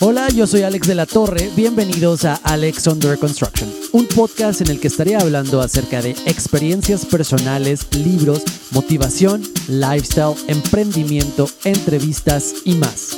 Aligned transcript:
Hola, 0.00 0.28
yo 0.28 0.48
soy 0.48 0.62
Alex 0.62 0.88
de 0.88 0.96
la 0.96 1.06
Torre, 1.06 1.50
bienvenidos 1.54 2.24
a 2.24 2.34
Alex 2.42 2.88
Under 2.88 3.16
Construction, 3.16 3.70
un 3.92 4.06
podcast 4.06 4.60
en 4.60 4.68
el 4.68 4.80
que 4.80 4.88
estaré 4.88 5.14
hablando 5.14 5.60
acerca 5.60 6.02
de 6.02 6.10
experiencias 6.26 7.06
personales, 7.06 7.86
libros, 7.94 8.42
motivación, 8.72 9.42
lifestyle, 9.68 10.34
emprendimiento, 10.48 11.46
entrevistas 11.64 12.54
y 12.64 12.74
más. 12.74 13.16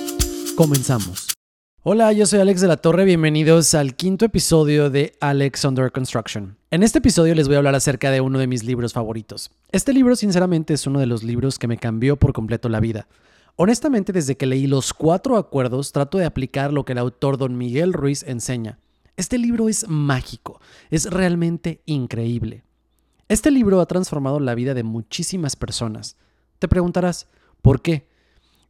Comenzamos. 0.55 1.29
Hola, 1.83 2.13
yo 2.13 2.27
soy 2.27 2.41
Alex 2.41 2.61
de 2.61 2.69
la 2.69 2.77
Torre, 2.77 3.07
bienvenidos 3.07 3.75
al 3.75 3.97
quinto 3.97 4.27
episodio 4.27 4.91
de 4.91 5.17
Alex 5.21 5.65
Under 5.65 5.91
Construction. 5.91 6.59
En 6.71 6.83
este 6.83 6.99
episodio 6.99 7.35
les 7.35 7.47
voy 7.47 7.55
a 7.55 7.59
hablar 7.59 7.75
acerca 7.75 8.11
de 8.11 8.21
uno 8.21 8.39
de 8.39 8.49
mis 8.49 8.65
libros 8.65 8.93
favoritos. 8.93 9.51
Este 9.73 9.95
libro 9.95 10.15
sinceramente 10.15 10.75
es 10.75 10.87
uno 10.87 11.01
de 11.01 11.07
los 11.07 11.23
libros 11.23 11.59
que 11.59 11.69
me 11.69 11.79
cambió 11.79 12.17
por 12.17 12.35
completo 12.35 12.69
la 12.69 12.81
vida. 12.81 13.09
Honestamente, 13.59 14.13
desde 14.13 14.37
que 14.37 14.45
leí 14.45 14.67
los 14.67 14.93
cuatro 14.93 15.39
acuerdos, 15.39 15.91
trato 15.91 16.19
de 16.19 16.27
aplicar 16.27 16.75
lo 16.75 16.85
que 16.85 16.93
el 16.93 16.99
autor 16.99 17.39
don 17.39 17.57
Miguel 17.57 17.95
Ruiz 17.95 18.23
enseña. 18.23 18.79
Este 19.17 19.39
libro 19.39 19.71
es 19.71 19.89
mágico, 19.89 20.61
es 20.91 21.11
realmente 21.11 21.81
increíble. 21.87 22.65
Este 23.29 23.51
libro 23.51 23.81
ha 23.81 23.87
transformado 23.87 24.41
la 24.41 24.55
vida 24.55 24.75
de 24.75 24.83
muchísimas 24.83 25.57
personas. 25.57 26.19
Te 26.59 26.69
preguntarás, 26.69 27.29
¿por 27.63 27.81
qué? 27.81 28.07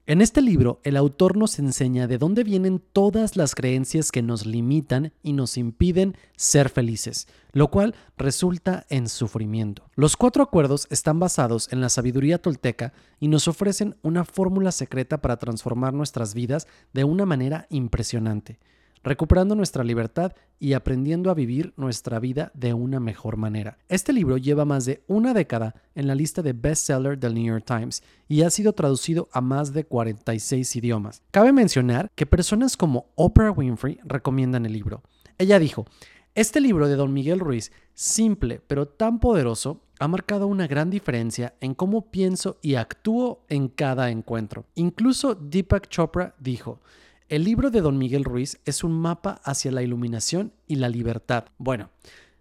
En 0.09 0.21
este 0.21 0.41
libro, 0.41 0.79
el 0.85 0.97
autor 0.97 1.37
nos 1.37 1.59
enseña 1.59 2.07
de 2.07 2.17
dónde 2.17 2.45
vienen 2.45 2.81
todas 2.93 3.37
las 3.37 3.57
creencias 3.57 4.13
que 4.13 4.23
nos 4.23 4.47
limitan 4.47 5.13
y 5.21 5.33
nos 5.33 5.57
impiden 5.57 6.17
ser 6.37 6.69
felices, 6.69 7.27
lo 7.51 7.73
cual 7.73 7.97
resulta 8.17 8.87
en 8.89 9.09
sufrimiento. 9.09 9.91
Los 9.97 10.17
cuatro 10.17 10.45
acuerdos 10.45 10.87
están 10.91 11.19
basados 11.19 11.73
en 11.73 11.81
la 11.81 11.89
sabiduría 11.89 12.39
tolteca 12.39 12.93
y 13.19 13.27
nos 13.27 13.49
ofrecen 13.49 13.97
una 14.03 14.25
fórmula 14.25 14.71
secreta 14.71 15.21
para 15.21 15.39
transformar 15.39 15.93
nuestras 15.93 16.35
vidas 16.35 16.69
de 16.93 17.03
una 17.03 17.27
manera 17.27 17.67
impresionante 17.69 18.61
recuperando 19.03 19.55
nuestra 19.55 19.85
libertad 19.85 20.33
y 20.59 20.73
aprendiendo 20.73 21.31
a 21.31 21.35
vivir 21.35 21.73
nuestra 21.77 22.19
vida 22.19 22.51
de 22.55 22.75
una 22.75 23.01
mejor 23.01 23.37
manera. 23.37 23.79
Este 23.89 24.13
libro 24.13 24.37
lleva 24.37 24.65
más 24.65 24.85
de 24.85 25.03
una 25.07 25.35
década 25.35 25.75
en 25.95 26.07
la 26.07 26.15
lista 26.15 26.43
de 26.43 26.53
bestseller 26.53 27.19
del 27.19 27.35
New 27.35 27.45
York 27.45 27.65
Times 27.67 28.03
y 28.29 28.43
ha 28.43 28.51
sido 28.51 28.73
traducido 28.73 29.29
a 29.33 29.41
más 29.41 29.73
de 29.73 29.85
46 29.85 30.77
idiomas. 30.77 31.23
Cabe 31.31 31.53
mencionar 31.53 32.11
que 32.15 32.27
personas 32.27 32.77
como 32.77 33.07
Oprah 33.15 33.51
Winfrey 33.51 33.99
recomiendan 34.05 34.67
el 34.67 34.73
libro. 34.73 35.03
Ella 35.39 35.59
dijo, 35.59 35.87
este 36.35 36.61
libro 36.61 36.89
de 36.89 36.97
Don 36.97 37.13
Miguel 37.13 37.41
Ruiz, 37.41 37.73
simple 37.95 38.61
pero 38.67 38.87
tan 38.89 39.21
poderoso, 39.21 39.81
ha 39.99 40.09
marcado 40.09 40.47
una 40.47 40.67
gran 40.67 40.91
diferencia 40.91 41.55
en 41.61 41.75
cómo 41.75 42.11
pienso 42.11 42.59
y 42.61 42.75
actúo 42.75 43.45
en 43.49 43.69
cada 43.69 44.11
encuentro. 44.11 44.67
Incluso 44.75 45.35
Deepak 45.35 45.89
Chopra 45.89 46.35
dijo, 46.39 46.81
el 47.29 47.45
libro 47.45 47.71
de 47.71 47.81
Don 47.81 47.99
Miguel 47.99 48.25
Ruiz 48.25 48.61
es 48.65 48.85
un 48.85 48.93
mapa 48.93 49.41
hacia 49.45 49.73
la 49.73 49.83
iluminación 49.83 50.53
y 50.67 50.77
la 50.77 50.89
libertad. 50.89 51.47
Bueno, 51.59 51.91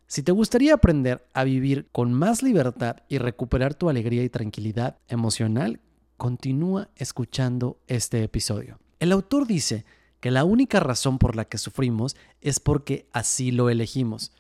si 0.08 0.22
te 0.22 0.32
gustaría 0.32 0.76
aprender 0.76 1.28
a 1.34 1.44
vivir 1.44 1.88
con 1.92 2.14
más 2.14 2.44
libertad 2.44 2.98
y 3.10 3.18
recuperar 3.18 3.74
tu 3.74 3.90
alegría 3.90 4.24
y 4.24 4.30
tranquilidad 4.30 5.00
emocional, 5.08 5.80
continúa 6.18 6.90
escuchando 6.96 7.80
este 7.88 8.24
episodio. 8.24 8.78
El 9.00 9.12
autor 9.12 9.48
dice 9.48 9.86
que 10.20 10.30
la 10.30 10.44
única 10.44 10.80
razón 10.80 11.18
por 11.18 11.36
la 11.36 11.46
que 11.46 11.58
sufrimos 11.58 12.16
es 12.42 12.60
porque 12.60 13.08
así 13.12 13.52
lo 13.52 13.70
elegimos, 13.72 14.32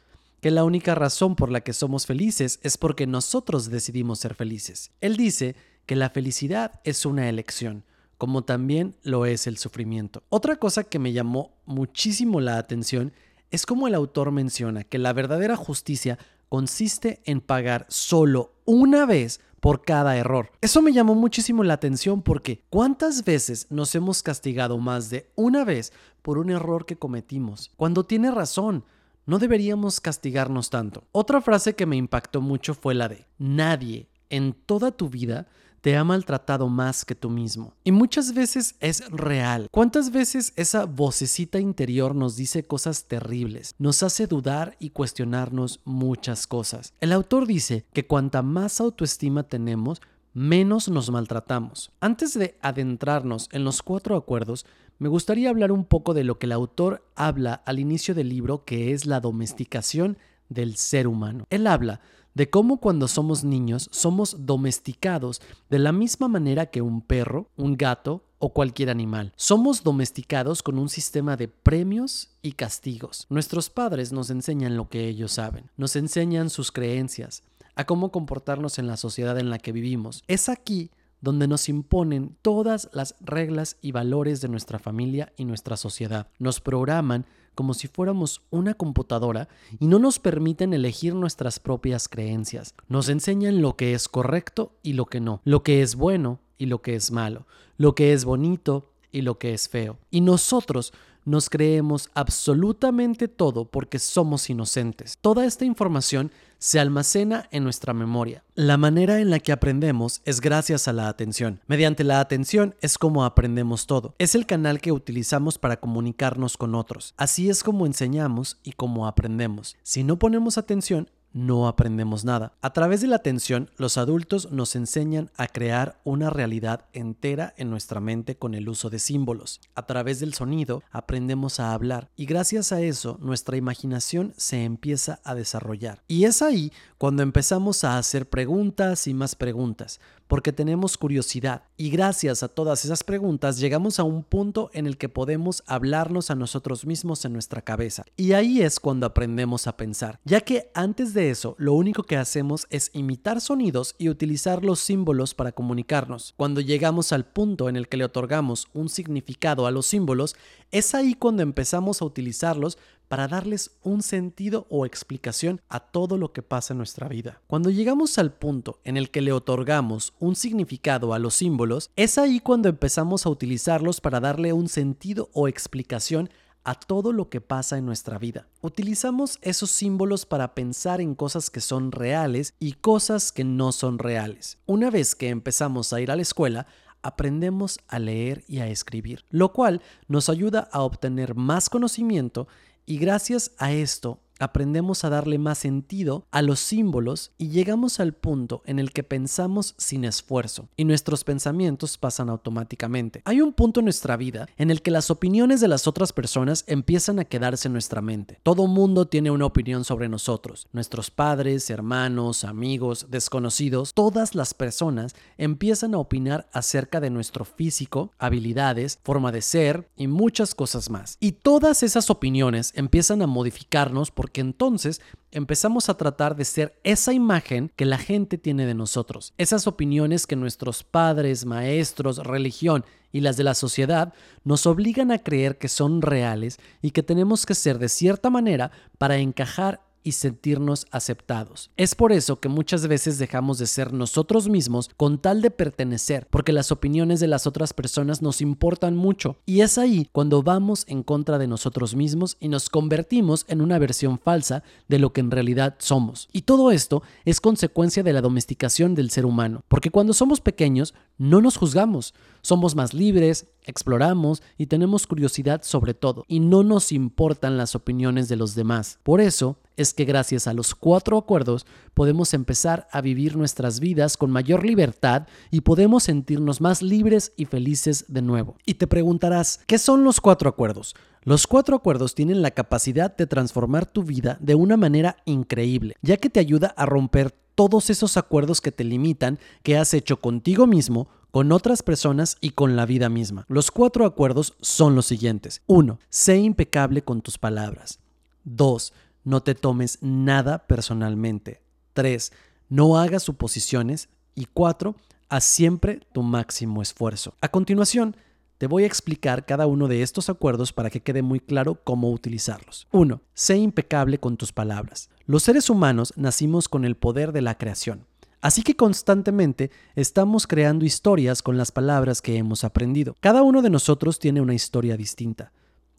que 0.41 0.51
la 0.51 0.63
única 0.63 0.93
razón 0.93 1.35
por 1.35 1.51
la 1.51 1.61
que 1.61 1.73
somos 1.73 2.05
felices 2.05 2.59
es 2.61 2.77
porque 2.77 3.07
nosotros 3.07 3.71
decidimos 3.71 4.19
ser 4.19 4.35
felices. 4.35 4.91
Él 5.01 5.17
dice 5.17 5.55
que 5.87 5.95
la 5.95 6.11
felicidad 6.11 6.79
es 6.83 7.05
una 7.05 7.29
elección 7.29 7.83
como 8.17 8.43
también 8.43 8.95
lo 9.03 9.25
es 9.25 9.47
el 9.47 9.57
sufrimiento. 9.57 10.23
Otra 10.29 10.55
cosa 10.57 10.83
que 10.83 10.99
me 10.99 11.13
llamó 11.13 11.53
muchísimo 11.65 12.41
la 12.41 12.57
atención 12.57 13.13
es 13.51 13.65
como 13.65 13.87
el 13.87 13.95
autor 13.95 14.31
menciona 14.31 14.83
que 14.83 14.97
la 14.97 15.13
verdadera 15.13 15.55
justicia 15.55 16.17
consiste 16.49 17.21
en 17.25 17.41
pagar 17.41 17.85
solo 17.89 18.53
una 18.65 19.05
vez 19.05 19.39
por 19.59 19.83
cada 19.83 20.15
error. 20.15 20.51
Eso 20.61 20.81
me 20.81 20.93
llamó 20.93 21.15
muchísimo 21.15 21.63
la 21.63 21.73
atención 21.73 22.21
porque 22.21 22.63
¿cuántas 22.69 23.23
veces 23.25 23.67
nos 23.69 23.95
hemos 23.95 24.21
castigado 24.21 24.77
más 24.77 25.09
de 25.09 25.31
una 25.35 25.63
vez 25.63 25.91
por 26.21 26.37
un 26.37 26.51
error 26.51 26.85
que 26.85 26.97
cometimos? 26.97 27.71
Cuando 27.75 28.05
tiene 28.05 28.29
razón, 28.29 28.85
no 29.25 29.39
deberíamos 29.39 30.01
castigarnos 30.01 30.69
tanto. 30.69 31.03
Otra 31.11 31.41
frase 31.41 31.73
que 31.73 31.87
me 31.87 31.95
impactó 31.95 32.41
mucho 32.41 32.75
fue 32.75 32.93
la 32.93 33.09
de 33.09 33.25
nadie 33.39 34.07
en 34.29 34.53
toda 34.53 34.91
tu 34.91 35.09
vida 35.09 35.47
te 35.85 35.95
ha 35.95 36.03
maltratado 36.03 36.67
más 36.67 37.05
que 37.05 37.13
tú 37.13 37.29
mismo. 37.29 37.75
Y 37.83 37.91
muchas 37.91 38.33
veces 38.33 38.73
es 38.79 39.07
real. 39.11 39.67
¿Cuántas 39.69 40.09
veces 40.09 40.51
esa 40.55 40.85
vocecita 40.85 41.59
interior 41.59 42.15
nos 42.15 42.35
dice 42.35 42.63
cosas 42.63 43.03
terribles? 43.03 43.75
Nos 43.77 44.01
hace 44.01 44.25
dudar 44.25 44.75
y 44.79 44.89
cuestionarnos 44.89 45.81
muchas 45.85 46.47
cosas. 46.47 46.95
El 47.01 47.11
autor 47.11 47.45
dice 47.45 47.85
que 47.93 48.07
cuanta 48.07 48.41
más 48.41 48.81
autoestima 48.81 49.43
tenemos, 49.43 50.01
menos 50.33 50.89
nos 50.89 51.11
maltratamos. 51.11 51.91
Antes 51.99 52.33
de 52.33 52.57
adentrarnos 52.63 53.47
en 53.51 53.63
los 53.63 53.83
cuatro 53.83 54.15
acuerdos, 54.15 54.65
me 54.97 55.07
gustaría 55.07 55.51
hablar 55.51 55.71
un 55.71 55.85
poco 55.85 56.15
de 56.15 56.23
lo 56.23 56.39
que 56.39 56.47
el 56.47 56.53
autor 56.53 57.05
habla 57.13 57.53
al 57.63 57.77
inicio 57.77 58.15
del 58.15 58.29
libro, 58.29 58.65
que 58.65 58.91
es 58.91 59.05
la 59.05 59.19
domesticación 59.19 60.17
del 60.49 60.77
ser 60.77 61.05
humano. 61.05 61.45
Él 61.51 61.67
habla 61.67 62.01
de 62.35 62.49
cómo 62.49 62.77
cuando 62.77 63.07
somos 63.07 63.43
niños 63.43 63.89
somos 63.91 64.45
domesticados 64.45 65.41
de 65.69 65.79
la 65.79 65.91
misma 65.91 66.27
manera 66.27 66.67
que 66.67 66.83
un 66.83 67.01
perro, 67.01 67.49
un 67.57 67.75
gato 67.75 68.23
o 68.37 68.53
cualquier 68.53 68.89
animal. 68.91 69.33
Somos 69.35 69.81
domesticados 69.81 70.61
con 70.61 70.77
un 70.77 70.89
sistema 70.89 71.37
de 71.37 71.47
premios 71.47 72.29
y 72.43 72.51
castigos. 72.51 73.25
Nuestros 73.29 73.69
padres 73.69 74.11
nos 74.11 74.29
enseñan 74.29 74.77
lo 74.77 74.89
que 74.89 75.07
ellos 75.07 75.31
saben, 75.31 75.71
nos 75.77 75.95
enseñan 75.95 76.49
sus 76.49 76.71
creencias, 76.71 77.41
a 77.75 77.85
cómo 77.85 78.11
comportarnos 78.11 78.79
en 78.79 78.87
la 78.87 78.97
sociedad 78.97 79.37
en 79.39 79.49
la 79.49 79.57
que 79.57 79.71
vivimos. 79.71 80.23
Es 80.27 80.47
aquí 80.49 80.91
donde 81.25 81.47
nos 81.47 81.69
imponen 81.69 82.37
todas 82.43 82.87
las 82.93 83.15
reglas 83.19 83.77
y 83.81 83.91
valores 83.91 84.41
de 84.41 84.47
nuestra 84.47 84.77
familia 84.77 85.33
y 85.35 85.43
nuestra 85.43 85.75
sociedad. 85.75 86.27
Nos 86.37 86.61
programan 86.61 87.25
como 87.55 87.73
si 87.73 87.87
fuéramos 87.87 88.43
una 88.51 88.75
computadora 88.75 89.47
y 89.79 89.87
no 89.87 89.97
nos 89.97 90.19
permiten 90.19 90.71
elegir 90.71 91.15
nuestras 91.15 91.59
propias 91.59 92.07
creencias. 92.07 92.75
Nos 92.89 93.09
enseñan 93.09 93.63
lo 93.63 93.75
que 93.75 93.95
es 93.95 94.07
correcto 94.07 94.73
y 94.83 94.93
lo 94.93 95.07
que 95.07 95.19
no, 95.19 95.41
lo 95.45 95.63
que 95.63 95.81
es 95.81 95.95
bueno 95.95 96.41
y 96.59 96.67
lo 96.67 96.83
que 96.83 96.95
es 96.95 97.09
malo, 97.09 97.47
lo 97.77 97.95
que 97.95 98.13
es 98.13 98.23
bonito 98.23 98.91
y 99.11 99.21
lo 99.23 99.39
que 99.39 99.55
es 99.55 99.67
feo. 99.67 99.97
Y 100.11 100.21
nosotros 100.21 100.93
nos 101.25 101.49
creemos 101.49 102.09
absolutamente 102.13 103.27
todo 103.27 103.65
porque 103.65 103.99
somos 103.99 104.49
inocentes. 104.49 105.17
Toda 105.19 105.45
esta 105.45 105.65
información 105.65 106.31
se 106.57 106.79
almacena 106.79 107.47
en 107.51 107.63
nuestra 107.63 107.93
memoria. 107.93 108.43
La 108.55 108.77
manera 108.77 109.19
en 109.19 109.29
la 109.29 109.39
que 109.39 109.51
aprendemos 109.51 110.21
es 110.25 110.41
gracias 110.41 110.87
a 110.87 110.93
la 110.93 111.09
atención. 111.09 111.59
Mediante 111.67 112.03
la 112.03 112.19
atención 112.19 112.75
es 112.81 112.97
como 112.97 113.25
aprendemos 113.25 113.85
todo. 113.87 114.15
Es 114.17 114.35
el 114.35 114.45
canal 114.45 114.79
que 114.79 114.91
utilizamos 114.91 115.57
para 115.57 115.79
comunicarnos 115.79 116.57
con 116.57 116.75
otros. 116.75 117.13
Así 117.17 117.49
es 117.49 117.63
como 117.63 117.85
enseñamos 117.85 118.57
y 118.63 118.71
como 118.71 119.07
aprendemos. 119.07 119.75
Si 119.83 120.03
no 120.03 120.17
ponemos 120.17 120.57
atención, 120.57 121.09
no 121.35 121.67
aprendemos 121.67 122.23
nada. 122.23 122.53
A 122.61 122.71
través 122.71 123.01
de 123.01 123.07
la 123.07 123.17
atención, 123.17 123.69
los 123.75 123.97
adultos 123.97 124.53
nos 124.53 124.73
enseñan 124.77 125.31
a 125.35 125.47
crear 125.47 125.99
una 126.05 126.29
realidad 126.29 126.85
entera 126.93 127.53
en 127.57 127.69
nuestra 127.69 127.99
mente 127.99 128.37
con 128.37 128.55
el 128.55 128.69
uso 128.69 128.89
de 128.89 128.99
símbolos. 128.99 129.59
A 129.75 129.85
través 129.85 130.21
del 130.21 130.33
sonido, 130.33 130.81
aprendemos 130.91 131.59
a 131.59 131.73
hablar 131.73 132.09
y 132.15 132.25
gracias 132.25 132.71
a 132.71 132.79
eso 132.79 133.17
nuestra 133.21 133.57
imaginación 133.57 134.33
se 134.37 134.63
empieza 134.63 135.19
a 135.25 135.35
desarrollar. 135.35 136.01
Y 136.07 136.23
es 136.23 136.41
ahí 136.41 136.71
cuando 136.97 137.21
empezamos 137.21 137.83
a 137.83 137.97
hacer 137.97 138.29
preguntas 138.29 139.05
y 139.05 139.13
más 139.13 139.35
preguntas, 139.35 139.99
porque 140.27 140.51
tenemos 140.51 140.97
curiosidad 140.97 141.63
y 141.77 141.89
gracias 141.89 142.43
a 142.43 142.47
todas 142.47 142.85
esas 142.85 143.03
preguntas 143.03 143.59
llegamos 143.59 143.99
a 143.99 144.03
un 144.03 144.23
punto 144.23 144.69
en 144.73 144.87
el 144.87 144.97
que 144.97 145.09
podemos 145.09 145.63
hablarnos 145.67 146.31
a 146.31 146.35
nosotros 146.35 146.85
mismos 146.85 147.25
en 147.25 147.33
nuestra 147.33 147.61
cabeza. 147.61 148.05
Y 148.17 148.33
ahí 148.33 148.61
es 148.61 148.79
cuando 148.79 149.05
aprendemos 149.05 149.67
a 149.67 149.77
pensar, 149.77 150.19
ya 150.23 150.41
que 150.41 150.71
antes 150.73 151.13
de 151.13 151.29
eso 151.29 151.55
lo 151.57 151.73
único 151.73 152.03
que 152.03 152.17
hacemos 152.17 152.67
es 152.69 152.89
imitar 152.93 153.41
sonidos 153.41 153.95
y 153.97 154.09
utilizar 154.09 154.63
los 154.63 154.79
símbolos 154.79 155.33
para 155.33 155.51
comunicarnos. 155.51 156.33
Cuando 156.37 156.61
llegamos 156.61 157.11
al 157.11 157.25
punto 157.25 157.69
en 157.69 157.75
el 157.75 157.87
que 157.87 157.97
le 157.97 158.05
otorgamos 158.05 158.67
un 158.73 158.89
significado 158.89 159.67
a 159.67 159.71
los 159.71 159.85
símbolos, 159.85 160.35
es 160.71 160.95
ahí 160.95 161.13
cuando 161.13 161.43
empezamos 161.43 162.01
a 162.01 162.05
utilizarlos 162.05 162.77
para 163.07 163.27
darles 163.27 163.71
un 163.81 164.01
sentido 164.01 164.67
o 164.69 164.85
explicación 164.85 165.61
a 165.69 165.79
todo 165.79 166.17
lo 166.17 166.33
que 166.33 166.41
pasa 166.41 166.73
en 166.73 166.79
nuestra 166.79 167.07
vida. 167.07 167.41
Cuando 167.47 167.69
llegamos 167.69 168.17
al 168.17 168.33
punto 168.33 168.79
en 168.83 168.97
el 168.97 169.11
que 169.11 169.21
le 169.21 169.31
otorgamos 169.31 170.13
un 170.19 170.35
significado 170.35 171.13
a 171.13 171.19
los 171.19 171.35
símbolos, 171.35 171.91
es 171.95 172.17
ahí 172.17 172.39
cuando 172.39 172.69
empezamos 172.69 173.25
a 173.25 173.29
utilizarlos 173.29 174.01
para 174.01 174.19
darle 174.19 174.53
un 174.53 174.69
sentido 174.69 175.29
o 175.33 175.47
explicación 175.47 176.29
a 176.65 176.73
todo 176.73 177.13
lo 177.13 177.29
que 177.29 177.41
pasa 177.41 177.77
en 177.77 177.85
nuestra 177.85 178.17
vida. 178.17 178.47
Utilizamos 178.61 179.37
esos 179.43 179.69
símbolos 179.69 180.25
para 180.25 180.55
pensar 180.55 180.99
en 180.99 181.13
cosas 181.13 181.51
que 181.51 181.61
son 181.61 181.91
reales 181.91 182.55
y 182.59 182.73
cosas 182.73 183.31
que 183.31 183.43
no 183.43 183.71
son 183.71 183.99
reales. 183.99 184.57
Una 184.65 184.89
vez 184.89 185.13
que 185.13 185.29
empezamos 185.29 185.93
a 185.93 186.01
ir 186.01 186.09
a 186.09 186.15
la 186.15 186.23
escuela, 186.23 186.65
aprendemos 187.03 187.79
a 187.87 187.99
leer 187.99 188.43
y 188.47 188.59
a 188.59 188.67
escribir, 188.67 189.25
lo 189.29 189.53
cual 189.53 189.83
nos 190.07 190.27
ayuda 190.27 190.67
a 190.71 190.81
obtener 190.81 191.35
más 191.35 191.69
conocimiento 191.69 192.47
y 192.85 192.97
gracias 192.97 193.51
a 193.57 193.71
esto 193.71 194.19
aprendemos 194.39 195.03
a 195.03 195.09
darle 195.09 195.37
más 195.37 195.57
sentido 195.57 196.25
a 196.31 196.41
los 196.41 196.59
símbolos 196.59 197.31
y 197.37 197.49
llegamos 197.49 197.99
al 197.99 198.13
punto 198.13 198.61
en 198.65 198.79
el 198.79 198.91
que 198.91 199.03
pensamos 199.03 199.75
sin 199.77 200.05
esfuerzo 200.05 200.69
y 200.75 200.85
nuestros 200.85 201.23
pensamientos 201.23 201.97
pasan 201.97 202.29
automáticamente. 202.29 203.21
Hay 203.25 203.41
un 203.41 203.53
punto 203.53 203.79
en 203.79 203.85
nuestra 203.85 204.17
vida 204.17 204.47
en 204.57 204.71
el 204.71 204.81
que 204.81 204.91
las 204.91 205.09
opiniones 205.11 205.61
de 205.61 205.67
las 205.67 205.87
otras 205.87 206.13
personas 206.13 206.63
empiezan 206.67 207.19
a 207.19 207.25
quedarse 207.25 207.67
en 207.67 207.73
nuestra 207.73 208.01
mente. 208.01 208.39
Todo 208.43 208.67
mundo 208.67 209.07
tiene 209.07 209.31
una 209.31 209.45
opinión 209.45 209.83
sobre 209.83 210.09
nosotros. 210.09 210.67
Nuestros 210.73 211.11
padres, 211.11 211.69
hermanos, 211.69 212.43
amigos, 212.43 213.07
desconocidos, 213.09 213.93
todas 213.93 214.35
las 214.35 214.53
personas 214.53 215.15
empiezan 215.37 215.93
a 215.93 215.99
opinar 215.99 216.47
acerca 216.51 216.99
de 216.99 217.09
nuestro 217.09 217.45
físico, 217.45 218.11
habilidades, 218.17 218.99
forma 219.03 219.31
de 219.31 219.41
ser 219.41 219.89
y 219.95 220.07
muchas 220.07 220.55
cosas 220.55 220.89
más. 220.89 221.17
Y 221.19 221.33
todas 221.33 221.83
esas 221.83 222.09
opiniones 222.09 222.71
empiezan 222.75 223.21
a 223.21 223.27
modificarnos 223.27 224.11
por 224.11 224.24
porque 224.25 224.41
entonces 224.41 225.01
empezamos 225.29 225.87
a 225.87 225.97
tratar 225.97 226.35
de 226.35 226.45
ser 226.45 226.79
esa 226.83 227.13
imagen 227.13 227.71
que 227.75 227.85
la 227.85 227.99
gente 227.99 228.39
tiene 228.39 228.65
de 228.65 228.73
nosotros, 228.73 229.35
esas 229.37 229.67
opiniones 229.67 230.25
que 230.25 230.35
nuestros 230.35 230.81
padres, 230.81 231.45
maestros, 231.45 232.17
religión 232.17 232.83
y 233.11 233.21
las 233.21 233.37
de 233.37 233.43
la 233.43 233.53
sociedad 233.53 234.15
nos 234.43 234.65
obligan 234.65 235.11
a 235.11 235.19
creer 235.19 235.59
que 235.59 235.67
son 235.67 236.01
reales 236.01 236.57
y 236.81 236.89
que 236.89 237.03
tenemos 237.03 237.45
que 237.45 237.53
ser 237.53 237.77
de 237.77 237.87
cierta 237.87 238.31
manera 238.31 238.71
para 238.97 239.17
encajar 239.17 239.84
y 240.05 240.13
sentirnos 240.13 240.85
aceptados. 240.91 241.71
Es 241.75 241.95
por 241.95 242.13
eso 242.13 242.39
que 242.39 242.47
muchas 242.47 242.87
veces 242.87 243.17
dejamos 243.17 243.57
de 243.57 243.65
ser 243.65 243.91
nosotros 243.91 244.47
mismos 244.47 244.91
con 244.95 245.17
tal 245.17 245.41
de 245.41 245.51
pertenecer, 245.51 246.27
porque 246.29 246.53
las 246.53 246.71
opiniones 246.71 247.19
de 247.19 247.27
las 247.27 247.47
otras 247.47 247.73
personas 247.73 248.21
nos 248.21 248.39
importan 248.39 248.95
mucho. 248.95 249.37
Y 249.45 249.61
es 249.61 249.77
ahí 249.77 250.07
cuando 250.11 250.43
vamos 250.43 250.85
en 250.87 251.03
contra 251.03 251.37
de 251.39 251.47
nosotros 251.47 251.95
mismos 251.95 252.37
y 252.39 252.47
nos 252.47 252.69
convertimos 252.69 253.45
en 253.49 253.61
una 253.61 253.79
versión 253.79 254.19
falsa 254.19 254.63
de 254.87 254.99
lo 254.99 255.11
que 255.11 255.21
en 255.21 255.31
realidad 255.31 255.75
somos. 255.79 256.29
Y 256.31 256.43
todo 256.43 256.71
esto 256.71 257.01
es 257.25 257.41
consecuencia 257.41 258.03
de 258.03 258.13
la 258.13 258.21
domesticación 258.21 258.93
del 258.93 259.09
ser 259.09 259.25
humano, 259.25 259.63
porque 259.67 259.89
cuando 259.89 260.13
somos 260.13 260.39
pequeños 260.39 260.93
no 261.17 261.41
nos 261.41 261.57
juzgamos, 261.57 262.13
somos 262.41 262.75
más 262.75 262.93
libres, 262.93 263.47
exploramos 263.63 264.43
y 264.57 264.67
tenemos 264.67 265.07
curiosidad 265.07 265.61
sobre 265.63 265.93
todo, 265.93 266.25
y 266.27 266.39
no 266.39 266.63
nos 266.63 266.91
importan 266.91 267.57
las 267.57 267.75
opiniones 267.75 268.27
de 268.27 268.35
los 268.35 268.55
demás. 268.55 268.99
Por 269.03 269.21
eso 269.21 269.57
es 269.77 269.93
que 269.93 270.05
gracias 270.05 270.47
a 270.47 270.53
los 270.53 270.75
cuatro 270.75 271.17
acuerdos 271.17 271.65
podemos 271.93 272.33
empezar 272.33 272.87
a 272.91 273.01
vivir 273.01 273.35
nuestras 273.35 273.79
vidas 273.79 274.17
con 274.17 274.31
mayor 274.31 274.65
libertad 274.65 275.27
y 275.51 275.61
podemos 275.61 276.03
sentirnos 276.03 276.61
más 276.61 276.81
libres 276.81 277.33
y 277.35 277.45
felices 277.45 278.05
de 278.07 278.21
nuevo. 278.21 278.57
Y 278.65 278.75
te 278.75 278.87
preguntarás, 278.87 279.61
¿qué 279.67 279.77
son 279.77 280.03
los 280.03 280.21
cuatro 280.21 280.49
acuerdos? 280.49 280.95
Los 281.23 281.47
cuatro 281.47 281.75
acuerdos 281.75 282.13
tienen 282.13 282.43
la 282.43 282.51
capacidad 282.51 283.15
de 283.15 283.25
transformar 283.25 283.87
tu 283.87 284.03
vida 284.03 284.37
de 284.39 284.53
una 284.53 284.77
manera 284.77 285.17
increíble, 285.25 285.95
ya 286.03 286.17
que 286.17 286.29
te 286.29 286.39
ayuda 286.39 286.73
a 286.77 286.85
romper 286.85 287.33
todos 287.55 287.89
esos 287.89 288.17
acuerdos 288.17 288.61
que 288.61 288.71
te 288.71 288.83
limitan, 288.83 289.39
que 289.63 289.77
has 289.77 289.93
hecho 289.93 290.19
contigo 290.19 290.67
mismo, 290.67 291.07
con 291.31 291.51
otras 291.51 291.83
personas 291.83 292.37
y 292.39 292.51
con 292.51 292.75
la 292.75 292.85
vida 292.85 293.09
misma. 293.09 293.45
Los 293.49 293.71
cuatro 293.71 294.05
acuerdos 294.05 294.53
son 294.61 294.95
los 294.95 295.05
siguientes. 295.05 295.61
1. 295.67 295.99
Sé 296.09 296.37
impecable 296.37 297.03
con 297.03 297.21
tus 297.21 297.37
palabras. 297.37 297.99
2. 298.45 298.93
No 299.25 299.41
te 299.43 299.55
tomes 299.55 299.97
nada 300.01 300.59
personalmente. 300.67 301.61
3. 301.93 302.31
No 302.69 302.97
hagas 302.97 303.23
suposiciones. 303.23 304.07
Y 304.33 304.45
4. 304.45 304.95
Haz 305.27 305.43
siempre 305.43 306.01
tu 306.13 306.23
máximo 306.23 306.81
esfuerzo. 306.81 307.33
A 307.41 307.49
continuación, 307.49 308.15
te 308.57 308.67
voy 308.67 308.83
a 308.83 308.87
explicar 308.87 309.45
cada 309.45 309.67
uno 309.67 309.89
de 309.89 310.03
estos 310.03 310.29
acuerdos 310.29 310.71
para 310.71 310.89
que 310.89 311.01
quede 311.01 311.21
muy 311.21 311.41
claro 311.41 311.75
cómo 311.83 312.11
utilizarlos. 312.11 312.87
1. 312.91 313.19
Sé 313.33 313.57
impecable 313.57 314.19
con 314.19 314.37
tus 314.37 314.53
palabras. 314.53 315.09
Los 315.27 315.41
seres 315.41 315.71
humanos 315.71 316.13
nacimos 316.15 316.69
con 316.69 316.85
el 316.85 316.95
poder 316.95 317.31
de 317.31 317.41
la 317.41 317.57
creación. 317.57 318.05
Así 318.41 318.61
que 318.61 318.75
constantemente 318.75 319.71
estamos 319.95 320.45
creando 320.45 320.85
historias 320.85 321.41
con 321.41 321.57
las 321.57 321.71
palabras 321.71 322.21
que 322.21 322.37
hemos 322.37 322.63
aprendido. 322.63 323.15
Cada 323.21 323.41
uno 323.41 323.63
de 323.63 323.71
nosotros 323.71 324.19
tiene 324.19 324.39
una 324.39 324.53
historia 324.53 324.97
distinta. 324.97 325.51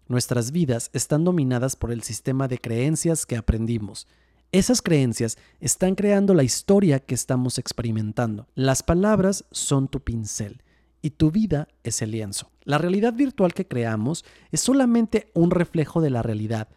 Nuestras 0.06 0.52
vidas 0.52 0.90
están 0.92 1.24
dominadas 1.24 1.74
por 1.74 1.90
el 1.90 2.04
sistema 2.04 2.46
de 2.46 2.58
creencias 2.58 3.26
que 3.26 3.36
aprendimos. 3.36 4.06
Esas 4.52 4.80
creencias 4.80 5.38
están 5.58 5.96
creando 5.96 6.32
la 6.32 6.44
historia 6.44 7.00
que 7.00 7.16
estamos 7.16 7.58
experimentando. 7.58 8.46
Las 8.54 8.84
palabras 8.84 9.44
son 9.50 9.88
tu 9.88 9.98
pincel 9.98 10.62
y 11.02 11.10
tu 11.10 11.32
vida 11.32 11.66
es 11.82 12.00
el 12.00 12.12
lienzo. 12.12 12.52
La 12.62 12.78
realidad 12.78 13.12
virtual 13.12 13.54
que 13.54 13.66
creamos 13.66 14.24
es 14.52 14.60
solamente 14.60 15.32
un 15.34 15.50
reflejo 15.50 16.00
de 16.00 16.10
la 16.10 16.22
realidad. 16.22 16.68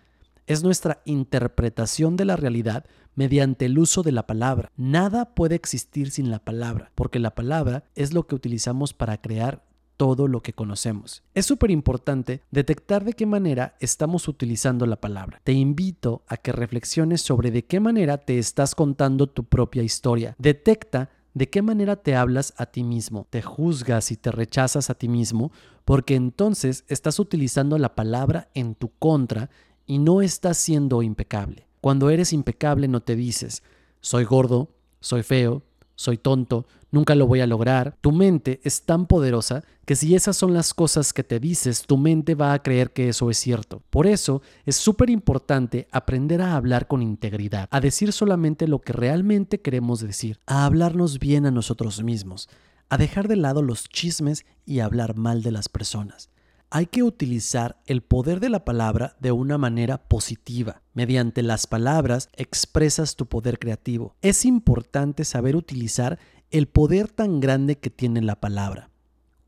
Es 0.50 0.64
nuestra 0.64 1.04
interpretación 1.06 2.18
de 2.18 2.26
la 2.26 2.36
realidad 2.36 2.84
mediante 3.14 3.66
el 3.66 3.78
uso 3.78 4.02
de 4.02 4.12
la 4.12 4.26
palabra. 4.26 4.72
Nada 4.78 5.36
puede 5.36 5.54
existir 5.54 6.10
sin 6.10 6.32
la 6.32 6.40
palabra, 6.40 6.92
porque 6.96 7.20
la 7.20 7.36
palabra 7.36 7.84
es 7.94 8.16
lo 8.16 8.26
que 8.26 8.34
utilizamos 8.34 8.96
para 8.96 9.22
crear 9.22 9.64
todo 9.96 10.28
lo 10.28 10.42
que 10.42 10.54
conocemos. 10.54 11.22
Es 11.36 11.46
súper 11.46 11.70
importante 11.70 12.42
detectar 12.50 13.04
de 13.04 13.14
qué 13.14 13.28
manera 13.28 13.76
estamos 13.80 14.28
utilizando 14.28 14.88
la 14.88 15.00
palabra. 15.00 15.40
Te 15.44 15.54
invito 15.54 16.24
a 16.28 16.38
que 16.38 16.52
reflexiones 16.52 17.22
sobre 17.22 17.52
de 17.52 17.66
qué 17.66 17.80
manera 17.80 18.18
te 18.18 18.40
estás 18.40 18.74
contando 18.74 19.28
tu 19.28 19.44
propia 19.44 19.84
historia. 19.84 20.36
Detecta 20.40 21.12
de 21.36 21.48
qué 21.48 21.62
manera 21.62 21.96
te 21.96 22.16
hablas 22.16 22.56
a 22.58 22.66
ti 22.66 22.84
mismo, 22.84 23.28
te 23.30 23.44
juzgas 23.44 24.12
y 24.12 24.18
te 24.18 24.32
rechazas 24.32 24.90
a 24.90 24.96
ti 24.96 25.08
mismo, 25.08 25.52
porque 25.86 26.16
entonces 26.16 26.86
estás 26.88 27.20
utilizando 27.20 27.78
la 27.78 27.94
palabra 27.94 28.50
en 28.56 28.74
tu 28.74 28.90
contra 28.98 29.52
y 29.90 29.98
no 29.98 30.22
estás 30.22 30.60
siendo 30.60 31.02
impecable. 31.02 31.68
Cuando 31.82 32.12
eres 32.12 32.32
impecable 32.32 32.88
no 32.88 33.02
te 33.02 33.16
dices, 33.16 33.64
soy 34.02 34.24
gordo, 34.24 34.70
soy 35.00 35.24
feo, 35.24 35.64
soy 35.96 36.20
tonto, 36.20 36.68
nunca 36.92 37.16
lo 37.16 37.26
voy 37.26 37.42
a 37.42 37.48
lograr. 37.48 37.98
Tu 38.00 38.12
mente 38.12 38.62
es 38.64 38.84
tan 38.84 39.08
poderosa 39.08 39.64
que 39.86 39.96
si 39.96 40.14
esas 40.14 40.38
son 40.38 40.54
las 40.54 40.76
cosas 40.76 41.12
que 41.12 41.24
te 41.24 41.40
dices, 41.40 41.88
tu 41.88 41.98
mente 41.98 42.36
va 42.36 42.54
a 42.54 42.62
creer 42.62 42.94
que 42.94 43.10
eso 43.10 43.32
es 43.32 43.40
cierto. 43.40 43.82
Por 43.90 44.06
eso 44.06 44.44
es 44.64 44.76
súper 44.76 45.10
importante 45.10 45.88
aprender 45.92 46.44
a 46.44 46.56
hablar 46.56 46.88
con 46.88 47.02
integridad, 47.02 47.68
a 47.72 47.82
decir 47.82 48.14
solamente 48.14 48.68
lo 48.68 48.82
que 48.82 48.94
realmente 48.94 49.60
queremos 49.60 50.02
decir, 50.02 50.40
a 50.46 50.66
hablarnos 50.66 51.18
bien 51.18 51.48
a 51.48 51.52
nosotros 51.52 52.04
mismos, 52.04 52.48
a 52.90 52.98
dejar 53.00 53.28
de 53.28 53.38
lado 53.38 53.64
los 53.64 53.90
chismes 53.90 54.46
y 54.68 54.82
hablar 54.82 55.16
mal 55.16 55.42
de 55.42 55.52
las 55.52 55.68
personas 55.68 56.30
hay 56.72 56.86
que 56.86 57.02
utilizar 57.02 57.82
el 57.88 58.02
poder 58.02 58.40
de 58.40 58.50
la 58.50 58.64
palabra 58.64 59.16
de 59.20 59.32
una 59.32 59.58
manera 59.58 59.98
positiva. 59.98 60.84
Mediante 60.94 61.42
las 61.42 61.66
palabras 61.66 62.30
expresas 62.34 63.16
tu 63.16 63.26
poder 63.26 63.58
creativo. 63.58 64.16
Es 64.22 64.46
importante 64.46 65.26
saber 65.26 65.56
utilizar 65.56 66.20
el 66.52 66.68
poder 66.68 67.10
tan 67.10 67.40
grande 67.40 67.80
que 67.80 67.90
tiene 67.90 68.22
la 68.22 68.40
palabra. 68.40 68.92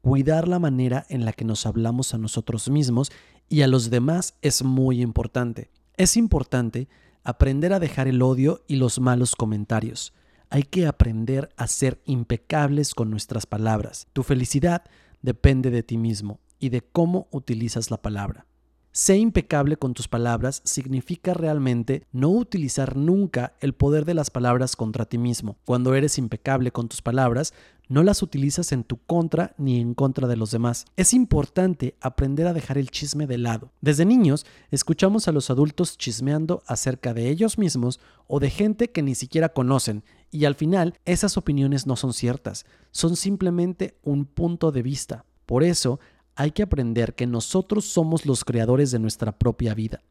Cuidar 0.02 0.48
la 0.48 0.58
manera 0.58 1.06
en 1.10 1.26
la 1.26 1.34
que 1.34 1.46
nos 1.46 1.68
hablamos 1.68 2.16
a 2.16 2.18
nosotros 2.18 2.70
mismos 2.70 3.12
y 3.48 3.62
a 3.62 3.68
los 3.68 3.92
demás 3.92 4.36
es 4.42 4.64
muy 4.64 5.02
importante. 5.02 5.70
Es 5.98 6.18
importante 6.18 6.88
aprender 7.24 7.72
a 7.74 7.80
dejar 7.80 8.08
el 8.08 8.24
odio 8.24 8.64
y 8.68 8.78
los 8.78 9.00
malos 9.00 9.36
comentarios. 9.36 10.14
Hay 10.50 10.64
que 10.64 10.88
aprender 10.88 11.50
a 11.56 11.68
ser 11.68 12.02
impecables 12.06 12.96
con 12.96 13.12
nuestras 13.12 13.46
palabras. 13.46 14.08
Tu 14.12 14.24
felicidad 14.24 14.84
depende 15.22 15.70
de 15.70 15.84
ti 15.84 15.98
mismo 15.98 16.40
y 16.62 16.70
de 16.70 16.82
cómo 16.82 17.28
utilizas 17.32 17.92
la 17.92 18.02
palabra. 18.02 18.46
Sé 18.94 19.18
impecable 19.18 19.78
con 19.78 19.94
tus 19.94 20.10
palabras 20.10 20.62
significa 20.66 21.34
realmente 21.34 22.04
no 22.12 22.30
utilizar 22.30 22.98
nunca 22.98 23.54
el 23.62 23.74
poder 23.74 24.04
de 24.04 24.14
las 24.14 24.30
palabras 24.30 24.76
contra 24.76 25.06
ti 25.06 25.18
mismo. 25.18 25.58
Cuando 25.64 25.96
eres 25.96 26.18
impecable 26.18 26.72
con 26.72 26.90
tus 26.90 27.02
palabras, 27.02 27.54
no 27.88 28.04
las 28.04 28.22
utilizas 28.22 28.74
en 28.74 28.84
tu 28.84 28.98
contra 28.98 29.56
ni 29.58 29.80
en 29.80 29.94
contra 29.94 30.28
de 30.28 30.36
los 30.36 30.52
demás. 30.52 30.86
Es 30.98 31.14
importante 31.14 31.96
aprender 32.02 32.48
a 32.48 32.54
dejar 32.54 32.78
el 32.78 32.92
chisme 32.92 33.28
de 33.28 33.38
lado. 33.38 33.72
Desde 33.80 34.06
niños 34.06 34.46
escuchamos 34.72 35.30
a 35.30 35.32
los 35.32 35.50
adultos 35.50 35.98
chismeando 35.98 36.62
acerca 36.68 37.14
de 37.14 37.30
ellos 37.30 37.58
mismos 37.58 38.02
o 38.28 38.42
de 38.42 38.50
gente 38.50 38.92
que 38.92 39.04
ni 39.04 39.16
siquiera 39.16 39.50
conocen 39.50 40.04
y 40.32 40.44
al 40.44 40.56
final 40.56 41.00
esas 41.06 41.38
opiniones 41.38 41.88
no 41.88 41.96
son 41.96 42.12
ciertas, 42.12 42.66
son 42.92 43.16
simplemente 43.16 43.98
un 44.04 44.26
punto 44.26 44.74
de 44.74 44.82
vista. 44.82 45.26
Por 45.46 45.64
eso 45.64 46.00
hay 46.36 46.52
que 46.52 46.64
aprender 46.64 47.16
que 47.16 47.28
nosotros 47.28 47.86
somos 47.86 48.26
los 48.26 48.44
creadores 48.44 48.92
de 48.92 49.00
nuestra 49.00 49.32
propia 49.32 49.74
vida. 49.74 50.02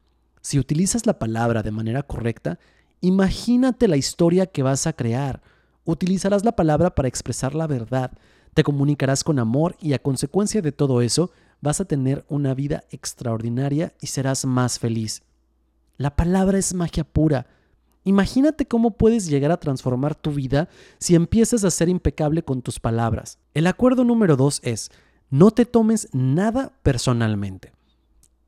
Si 0.41 0.59
utilizas 0.59 1.05
la 1.05 1.19
palabra 1.19 1.63
de 1.63 1.71
manera 1.71 2.03
correcta, 2.03 2.59
imagínate 2.99 3.87
la 3.87 3.97
historia 3.97 4.45
que 4.45 4.63
vas 4.63 4.87
a 4.87 4.93
crear. 4.93 5.41
Utilizarás 5.85 6.45
la 6.45 6.55
palabra 6.55 6.95
para 6.95 7.07
expresar 7.07 7.55
la 7.55 7.67
verdad, 7.67 8.11
te 8.53 8.63
comunicarás 8.63 9.23
con 9.23 9.39
amor 9.39 9.75
y 9.79 9.93
a 9.93 9.99
consecuencia 9.99 10.61
de 10.61 10.71
todo 10.71 11.01
eso 11.01 11.31
vas 11.61 11.79
a 11.79 11.85
tener 11.85 12.25
una 12.27 12.53
vida 12.53 12.83
extraordinaria 12.89 13.93
y 14.01 14.07
serás 14.07 14.45
más 14.45 14.79
feliz. 14.79 15.21
La 15.97 16.15
palabra 16.15 16.57
es 16.57 16.73
magia 16.73 17.03
pura 17.03 17.47
Imagínate 18.03 18.65
cómo 18.65 18.91
puedes 18.91 19.27
llegar 19.27 19.51
a 19.51 19.59
transformar 19.59 20.15
tu 20.15 20.31
vida 20.31 20.69
si 20.97 21.13
empiezas 21.13 21.63
a 21.63 21.71
ser 21.71 21.87
impecable 21.87 22.43
con 22.43 22.61
tus 22.61 22.79
palabras. 22.79 23.37
El 23.53 23.67
acuerdo 23.67 24.03
número 24.03 24.35
dos 24.35 24.59
es, 24.63 24.89
no 25.31 25.49
te 25.51 25.65
tomes 25.65 26.09
nada 26.11 26.73
personalmente. 26.83 27.71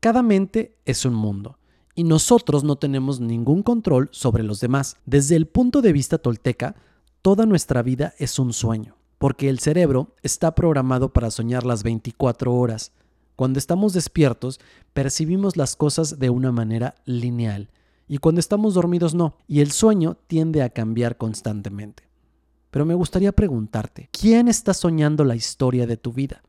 Cada 0.00 0.22
mente 0.22 0.76
es 0.84 1.06
un 1.06 1.14
mundo 1.14 1.58
y 1.94 2.04
nosotros 2.04 2.62
no 2.62 2.76
tenemos 2.76 3.20
ningún 3.20 3.62
control 3.62 4.10
sobre 4.12 4.42
los 4.42 4.60
demás. 4.60 4.96
Desde 5.06 5.34
el 5.34 5.46
punto 5.46 5.80
de 5.80 5.94
vista 5.94 6.18
tolteca, 6.18 6.76
toda 7.22 7.46
nuestra 7.46 7.82
vida 7.82 8.12
es 8.18 8.38
un 8.38 8.52
sueño, 8.52 8.96
porque 9.16 9.48
el 9.48 9.60
cerebro 9.60 10.14
está 10.22 10.54
programado 10.54 11.12
para 11.12 11.30
soñar 11.30 11.64
las 11.64 11.82
24 11.82 12.54
horas. 12.54 12.92
Cuando 13.34 13.58
estamos 13.58 13.94
despiertos, 13.94 14.60
percibimos 14.92 15.56
las 15.56 15.76
cosas 15.76 16.18
de 16.18 16.28
una 16.28 16.52
manera 16.52 16.96
lineal 17.06 17.70
y 18.06 18.18
cuando 18.18 18.40
estamos 18.40 18.74
dormidos 18.74 19.14
no, 19.14 19.38
y 19.48 19.60
el 19.60 19.70
sueño 19.72 20.18
tiende 20.26 20.62
a 20.62 20.68
cambiar 20.68 21.16
constantemente. 21.16 22.02
Pero 22.70 22.84
me 22.84 22.94
gustaría 22.94 23.32
preguntarte, 23.32 24.10
¿quién 24.12 24.48
está 24.48 24.74
soñando 24.74 25.24
la 25.24 25.36
historia 25.36 25.86
de 25.86 25.96
tu 25.96 26.12
vida? 26.12 26.42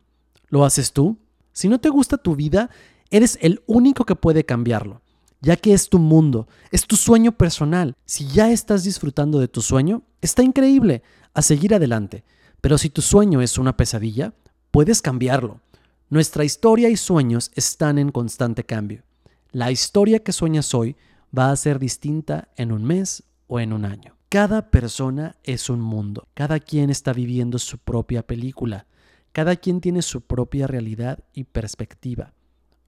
¿Lo 0.47 0.65
haces 0.65 0.93
tú? 0.93 1.17
Si 1.51 1.69
no 1.69 1.79
te 1.79 1.89
gusta 1.89 2.17
tu 2.17 2.35
vida, 2.35 2.69
eres 3.09 3.37
el 3.41 3.63
único 3.65 4.05
que 4.05 4.15
puede 4.15 4.45
cambiarlo, 4.45 5.01
ya 5.41 5.55
que 5.55 5.73
es 5.73 5.89
tu 5.89 5.99
mundo, 5.99 6.47
es 6.71 6.85
tu 6.85 6.95
sueño 6.95 7.31
personal. 7.31 7.95
Si 8.05 8.27
ya 8.27 8.51
estás 8.51 8.83
disfrutando 8.83 9.39
de 9.39 9.47
tu 9.47 9.61
sueño, 9.61 10.03
está 10.21 10.43
increíble, 10.43 11.03
a 11.33 11.41
seguir 11.41 11.73
adelante. 11.73 12.23
Pero 12.61 12.77
si 12.77 12.89
tu 12.89 13.01
sueño 13.01 13.41
es 13.41 13.57
una 13.57 13.77
pesadilla, 13.77 14.33
puedes 14.71 15.01
cambiarlo. 15.01 15.61
Nuestra 16.09 16.43
historia 16.43 16.89
y 16.89 16.97
sueños 16.97 17.51
están 17.55 17.97
en 17.97 18.11
constante 18.11 18.63
cambio. 18.63 19.03
La 19.51 19.71
historia 19.71 20.23
que 20.23 20.33
sueñas 20.33 20.73
hoy 20.73 20.95
va 21.37 21.51
a 21.51 21.55
ser 21.55 21.79
distinta 21.79 22.49
en 22.57 22.71
un 22.71 22.83
mes 22.83 23.23
o 23.47 23.59
en 23.59 23.73
un 23.73 23.85
año. 23.85 24.15
Cada 24.29 24.69
persona 24.69 25.37
es 25.43 25.69
un 25.69 25.79
mundo, 25.79 26.27
cada 26.33 26.59
quien 26.59 26.89
está 26.89 27.13
viviendo 27.13 27.57
su 27.57 27.77
propia 27.77 28.25
película, 28.25 28.85
cada 29.35 29.57
quien 29.57 29.81
tiene 29.81 30.01
su 30.01 30.21
propia 30.21 30.65
realidad 30.65 31.19
y 31.33 31.43
perspectiva. 31.43 32.33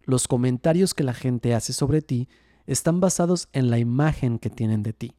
Los 0.04 0.30
comentarios 0.30 0.94
que 0.94 1.04
la 1.04 1.13
gente 1.13 1.54
hace 1.54 1.74
sobre 1.74 2.01
ti 2.01 2.30
están 2.68 3.01
basados 3.01 3.50
en 3.51 3.70
la 3.70 3.80
imagen 3.80 4.39
que 4.39 4.50
tienen 4.50 4.82
de 4.82 4.94
ti. 4.94 5.13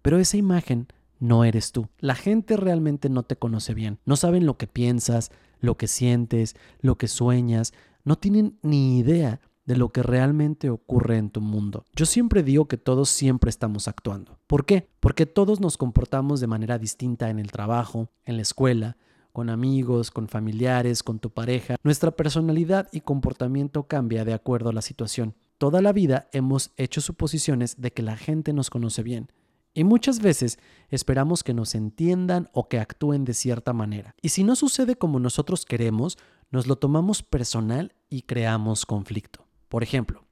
Pero 0.00 0.18
esa 0.18 0.38
imagen 0.38 0.88
no 1.18 1.44
eres 1.44 1.72
tú. 1.72 1.90
La 1.98 2.14
gente 2.14 2.56
realmente 2.56 3.10
no 3.10 3.24
te 3.24 3.36
conoce 3.36 3.74
bien. 3.74 3.98
No 4.06 4.16
saben 4.16 4.46
lo 4.46 4.56
que 4.56 4.66
piensas, 4.68 5.30
lo 5.60 5.76
que 5.76 5.86
sientes, 5.86 6.56
lo 6.80 6.96
que 6.96 7.08
sueñas. 7.08 7.74
No 8.04 8.16
tienen 8.16 8.58
ni 8.62 9.00
idea 9.00 9.42
de 9.66 9.76
lo 9.76 9.90
que 9.90 10.02
realmente 10.02 10.70
ocurre 10.70 11.18
en 11.18 11.28
tu 11.28 11.42
mundo. 11.42 11.84
Yo 11.94 12.06
siempre 12.06 12.42
digo 12.42 12.68
que 12.68 12.78
todos 12.78 13.10
siempre 13.10 13.50
estamos 13.50 13.86
actuando. 13.86 14.38
¿Por 14.46 14.64
qué? 14.64 14.88
Porque 15.00 15.26
todos 15.26 15.60
nos 15.60 15.76
comportamos 15.76 16.40
de 16.40 16.46
manera 16.46 16.78
distinta 16.78 17.28
en 17.28 17.38
el 17.38 17.52
trabajo, 17.52 18.08
en 18.24 18.36
la 18.36 18.42
escuela, 18.42 18.96
con 19.32 19.50
amigos, 19.50 20.10
con 20.10 20.28
familiares, 20.28 21.02
con 21.02 21.18
tu 21.18 21.30
pareja, 21.30 21.76
nuestra 21.82 22.10
personalidad 22.10 22.88
y 22.92 23.00
comportamiento 23.00 23.84
cambia 23.88 24.24
de 24.24 24.34
acuerdo 24.34 24.70
a 24.70 24.72
la 24.72 24.82
situación. 24.82 25.34
Toda 25.58 25.82
la 25.82 25.92
vida 25.92 26.28
hemos 26.32 26.72
hecho 26.76 27.00
suposiciones 27.00 27.80
de 27.80 27.92
que 27.92 28.02
la 28.02 28.16
gente 28.16 28.52
nos 28.52 28.70
conoce 28.70 29.02
bien. 29.02 29.30
Y 29.72 29.84
muchas 29.84 30.20
veces 30.20 30.58
esperamos 30.88 31.44
que 31.44 31.54
nos 31.54 31.74
entiendan 31.74 32.48
o 32.52 32.68
que 32.68 32.80
actúen 32.80 33.24
de 33.24 33.34
cierta 33.34 33.72
manera. 33.72 34.14
Y 34.20 34.30
si 34.30 34.42
no 34.42 34.56
sucede 34.56 34.96
como 34.96 35.20
nosotros 35.20 35.64
queremos, 35.64 36.18
nos 36.50 36.66
lo 36.66 36.76
tomamos 36.76 37.22
personal 37.22 37.94
y 38.08 38.22
creamos 38.22 38.84
conflicto. 38.84 39.46
Por 39.68 39.84
ejemplo, 39.84 40.24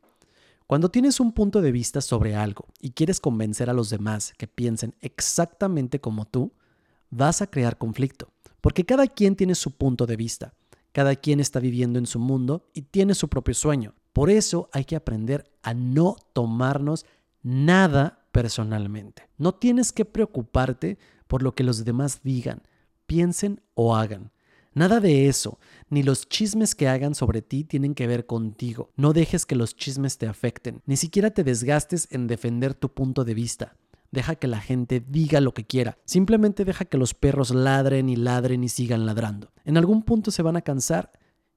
cuando 0.66 0.90
tienes 0.90 1.20
un 1.20 1.32
punto 1.32 1.62
de 1.62 1.72
vista 1.72 2.00
sobre 2.00 2.34
algo 2.34 2.66
y 2.80 2.90
quieres 2.90 3.20
convencer 3.20 3.70
a 3.70 3.72
los 3.72 3.90
demás 3.90 4.34
que 4.36 4.48
piensen 4.48 4.96
exactamente 5.00 6.00
como 6.00 6.26
tú, 6.26 6.52
vas 7.10 7.40
a 7.40 7.46
crear 7.46 7.78
conflicto. 7.78 8.32
Porque 8.68 8.84
cada 8.84 9.06
quien 9.06 9.34
tiene 9.34 9.54
su 9.54 9.70
punto 9.70 10.04
de 10.04 10.16
vista, 10.16 10.52
cada 10.92 11.16
quien 11.16 11.40
está 11.40 11.58
viviendo 11.58 11.98
en 11.98 12.04
su 12.04 12.18
mundo 12.18 12.68
y 12.74 12.82
tiene 12.82 13.14
su 13.14 13.26
propio 13.28 13.54
sueño. 13.54 13.94
Por 14.12 14.28
eso 14.28 14.68
hay 14.74 14.84
que 14.84 14.94
aprender 14.94 15.50
a 15.62 15.72
no 15.72 16.16
tomarnos 16.34 17.06
nada 17.42 18.26
personalmente. 18.30 19.22
No 19.38 19.54
tienes 19.54 19.90
que 19.90 20.04
preocuparte 20.04 20.98
por 21.28 21.42
lo 21.42 21.54
que 21.54 21.64
los 21.64 21.86
demás 21.86 22.20
digan, 22.22 22.60
piensen 23.06 23.62
o 23.72 23.96
hagan. 23.96 24.32
Nada 24.74 25.00
de 25.00 25.28
eso, 25.28 25.58
ni 25.88 26.02
los 26.02 26.28
chismes 26.28 26.74
que 26.74 26.88
hagan 26.88 27.14
sobre 27.14 27.40
ti 27.40 27.64
tienen 27.64 27.94
que 27.94 28.06
ver 28.06 28.26
contigo. 28.26 28.90
No 28.96 29.14
dejes 29.14 29.46
que 29.46 29.56
los 29.56 29.76
chismes 29.76 30.18
te 30.18 30.26
afecten, 30.26 30.82
ni 30.84 30.98
siquiera 30.98 31.30
te 31.30 31.42
desgastes 31.42 32.06
en 32.10 32.26
defender 32.26 32.74
tu 32.74 32.92
punto 32.92 33.24
de 33.24 33.32
vista. 33.32 33.76
Deja 34.10 34.36
que 34.36 34.48
la 34.48 34.60
gente 34.60 35.00
diga 35.06 35.40
lo 35.40 35.52
que 35.52 35.64
quiera. 35.64 35.98
Simplemente 36.04 36.64
deja 36.64 36.86
que 36.86 36.96
los 36.96 37.14
perros 37.14 37.50
ladren 37.50 38.08
y 38.08 38.16
ladren 38.16 38.64
y 38.64 38.68
sigan 38.68 39.06
ladrando. 39.06 39.52
En 39.64 39.76
algún 39.76 40.02
punto 40.02 40.30
se 40.30 40.42
van 40.42 40.56
a 40.56 40.62
cansar 40.62 41.12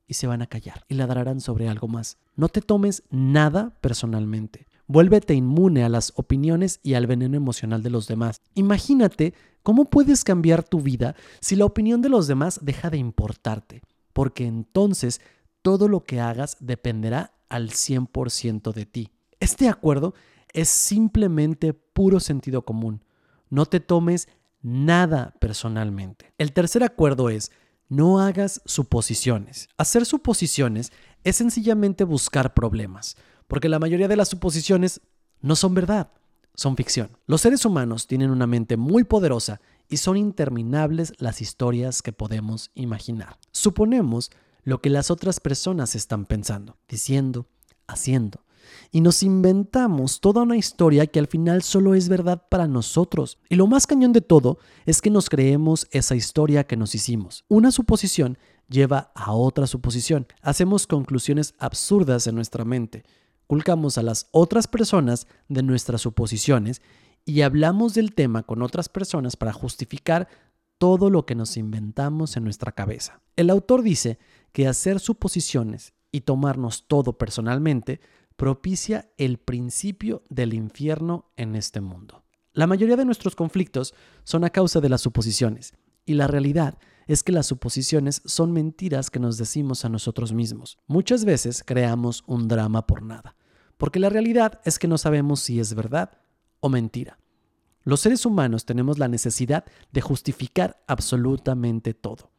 y 0.07 0.15
se 0.15 0.27
van 0.27 0.41
a 0.41 0.47
callar 0.47 0.83
y 0.89 0.95
ladrarán 0.95 1.39
sobre 1.39 1.69
algo 1.69 1.87
más. 1.87 2.17
No 2.35 2.49
te 2.49 2.61
tomes 2.61 3.03
nada 3.09 3.77
personalmente. 3.79 4.67
Vuélvete 4.87 5.33
inmune 5.33 5.85
a 5.85 5.89
las 5.89 6.11
opiniones 6.17 6.81
y 6.83 6.95
al 6.95 7.07
veneno 7.07 7.37
emocional 7.37 7.81
de 7.81 7.89
los 7.89 8.07
demás. 8.07 8.41
Imagínate 8.55 9.33
cómo 9.63 9.85
puedes 9.85 10.25
cambiar 10.25 10.63
tu 10.63 10.81
vida 10.81 11.15
si 11.39 11.55
la 11.55 11.63
opinión 11.63 12.01
de 12.01 12.09
los 12.09 12.27
demás 12.27 12.59
deja 12.61 12.89
de 12.89 12.97
importarte, 12.97 13.83
porque 14.11 14.45
entonces 14.45 15.21
todo 15.61 15.87
lo 15.87 16.03
que 16.03 16.19
hagas 16.19 16.57
dependerá 16.59 17.31
al 17.47 17.69
100% 17.69 18.73
de 18.73 18.85
ti. 18.85 19.11
Este 19.39 19.69
acuerdo 19.69 20.13
es 20.53 20.69
simplemente 20.69 21.73
puro 21.73 22.19
sentido 22.19 22.63
común. 22.63 23.03
No 23.49 23.65
te 23.65 23.79
tomes 23.79 24.27
nada 24.61 25.33
personalmente. 25.39 26.33
El 26.37 26.53
tercer 26.53 26.83
acuerdo 26.83 27.29
es, 27.29 27.51
no 27.89 28.19
hagas 28.19 28.61
suposiciones. 28.65 29.67
Hacer 29.77 30.05
suposiciones 30.05 30.91
es 31.23 31.35
sencillamente 31.35 32.03
buscar 32.03 32.53
problemas, 32.53 33.17
porque 33.47 33.69
la 33.69 33.79
mayoría 33.79 34.07
de 34.07 34.15
las 34.15 34.29
suposiciones 34.29 35.01
no 35.41 35.55
son 35.55 35.73
verdad, 35.73 36.11
son 36.55 36.77
ficción. 36.77 37.17
Los 37.25 37.41
seres 37.41 37.65
humanos 37.65 38.07
tienen 38.07 38.29
una 38.29 38.47
mente 38.47 38.77
muy 38.77 39.03
poderosa 39.03 39.59
y 39.89 39.97
son 39.97 40.15
interminables 40.15 41.13
las 41.17 41.41
historias 41.41 42.01
que 42.01 42.13
podemos 42.13 42.71
imaginar. 42.75 43.37
Suponemos 43.51 44.31
lo 44.63 44.79
que 44.79 44.89
las 44.89 45.11
otras 45.11 45.39
personas 45.39 45.95
están 45.95 46.25
pensando, 46.25 46.77
diciendo, 46.87 47.47
haciendo 47.87 48.45
y 48.91 48.99
nos 48.99 49.23
inventamos 49.23 50.19
toda 50.19 50.41
una 50.41 50.57
historia 50.57 51.07
que 51.07 51.19
al 51.19 51.27
final 51.27 51.61
solo 51.61 51.95
es 51.95 52.09
verdad 52.09 52.43
para 52.49 52.67
nosotros. 52.67 53.39
Y 53.49 53.55
lo 53.55 53.65
más 53.65 53.87
cañón 53.87 54.11
de 54.11 54.19
todo 54.19 54.59
es 54.85 55.01
que 55.01 55.09
nos 55.09 55.29
creemos 55.29 55.87
esa 55.91 56.15
historia 56.15 56.65
que 56.65 56.75
nos 56.75 56.93
hicimos. 56.93 57.45
Una 57.47 57.71
suposición 57.71 58.37
lleva 58.67 59.11
a 59.15 59.31
otra 59.31 59.65
suposición. 59.65 60.27
Hacemos 60.41 60.87
conclusiones 60.87 61.53
absurdas 61.57 62.27
en 62.27 62.35
nuestra 62.35 62.65
mente. 62.65 63.03
Culcamos 63.47 63.97
a 63.97 64.03
las 64.03 64.27
otras 64.31 64.67
personas 64.67 65.25
de 65.47 65.63
nuestras 65.63 66.01
suposiciones 66.01 66.81
y 67.23 67.41
hablamos 67.41 67.93
del 67.93 68.13
tema 68.13 68.43
con 68.43 68.61
otras 68.61 68.89
personas 68.89 69.37
para 69.37 69.53
justificar 69.53 70.27
todo 70.77 71.09
lo 71.09 71.25
que 71.25 71.35
nos 71.35 71.55
inventamos 71.55 72.35
en 72.35 72.43
nuestra 72.43 72.73
cabeza. 72.73 73.21
El 73.37 73.51
autor 73.51 73.83
dice 73.83 74.19
que 74.51 74.67
hacer 74.67 74.99
suposiciones 74.99 75.93
y 76.11 76.21
tomarnos 76.21 76.87
todo 76.87 77.17
personalmente 77.17 78.01
propicia 78.35 79.11
el 79.17 79.37
principio 79.37 80.23
del 80.29 80.53
infierno 80.53 81.31
en 81.37 81.55
este 81.55 81.81
mundo. 81.81 82.23
La 82.53 82.67
mayoría 82.67 82.97
de 82.97 83.05
nuestros 83.05 83.35
conflictos 83.35 83.93
son 84.23 84.43
a 84.43 84.49
causa 84.49 84.81
de 84.81 84.89
las 84.89 85.01
suposiciones, 85.01 85.73
y 86.05 86.15
la 86.15 86.27
realidad 86.27 86.77
es 87.07 87.23
que 87.23 87.31
las 87.31 87.47
suposiciones 87.47 88.21
son 88.25 88.51
mentiras 88.51 89.09
que 89.09 89.19
nos 89.19 89.37
decimos 89.37 89.85
a 89.85 89.89
nosotros 89.89 90.33
mismos. 90.33 90.77
Muchas 90.87 91.25
veces 91.25 91.63
creamos 91.65 92.23
un 92.27 92.47
drama 92.47 92.87
por 92.87 93.03
nada, 93.03 93.35
porque 93.77 93.99
la 93.99 94.09
realidad 94.09 94.61
es 94.65 94.79
que 94.79 94.87
no 94.87 94.97
sabemos 94.97 95.39
si 95.41 95.59
es 95.59 95.73
verdad 95.73 96.11
o 96.59 96.69
mentira. 96.69 97.19
Los 97.83 98.01
seres 98.01 98.25
humanos 98.25 98.65
tenemos 98.65 98.99
la 98.99 99.07
necesidad 99.07 99.65
de 99.91 100.01
justificar 100.01 100.83
absolutamente 100.87 101.93
todo. 101.93 102.30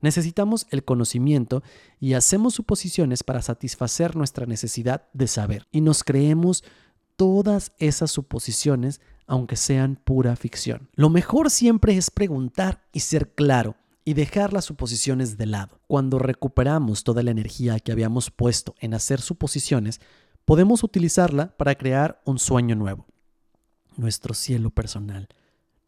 Necesitamos 0.00 0.66
el 0.70 0.84
conocimiento 0.84 1.62
y 2.00 2.14
hacemos 2.14 2.54
suposiciones 2.54 3.22
para 3.22 3.42
satisfacer 3.42 4.16
nuestra 4.16 4.46
necesidad 4.46 5.08
de 5.12 5.26
saber. 5.26 5.66
Y 5.70 5.80
nos 5.80 6.04
creemos 6.04 6.64
todas 7.16 7.72
esas 7.78 8.10
suposiciones 8.10 9.00
aunque 9.26 9.56
sean 9.56 9.96
pura 9.96 10.34
ficción. 10.36 10.88
Lo 10.94 11.10
mejor 11.10 11.50
siempre 11.50 11.96
es 11.96 12.10
preguntar 12.10 12.82
y 12.92 13.00
ser 13.00 13.34
claro 13.34 13.76
y 14.04 14.14
dejar 14.14 14.54
las 14.54 14.64
suposiciones 14.64 15.36
de 15.36 15.44
lado. 15.44 15.80
Cuando 15.86 16.18
recuperamos 16.18 17.04
toda 17.04 17.22
la 17.22 17.30
energía 17.30 17.78
que 17.78 17.92
habíamos 17.92 18.30
puesto 18.30 18.74
en 18.80 18.94
hacer 18.94 19.20
suposiciones, 19.20 20.00
podemos 20.46 20.82
utilizarla 20.82 21.54
para 21.58 21.74
crear 21.74 22.22
un 22.24 22.38
sueño 22.38 22.74
nuevo, 22.74 23.06
nuestro 23.96 24.32
cielo 24.32 24.70
personal, 24.70 25.28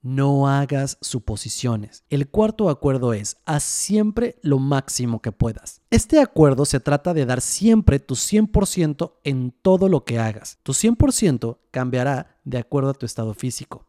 no 0.02 0.48
hagas 0.48 0.98
suposiciones. 1.00 2.04
El 2.08 2.28
cuarto 2.28 2.68
acuerdo 2.68 3.12
es, 3.12 3.36
haz 3.44 3.62
siempre 3.62 4.36
lo 4.42 4.58
máximo 4.58 5.20
que 5.20 5.32
puedas. 5.32 5.82
Este 5.90 6.20
acuerdo 6.20 6.64
se 6.64 6.80
trata 6.80 7.14
de 7.14 7.26
dar 7.26 7.40
siempre 7.40 7.98
tu 7.98 8.14
100% 8.14 9.14
en 9.24 9.52
todo 9.62 9.88
lo 9.88 10.04
que 10.04 10.18
hagas. 10.18 10.58
Tu 10.62 10.72
100% 10.72 11.58
cambiará 11.70 12.38
de 12.44 12.58
acuerdo 12.58 12.90
a 12.90 12.94
tu 12.94 13.06
estado 13.06 13.34
físico. 13.34 13.86